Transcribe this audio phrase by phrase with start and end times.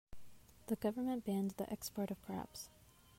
[0.65, 2.69] The government banned the export of crabs.